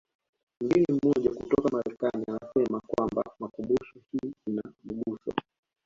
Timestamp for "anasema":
2.27-2.81